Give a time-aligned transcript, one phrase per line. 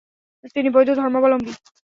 [0.55, 1.51] তিনি বৌদ্ধ ধর্মালম্বী।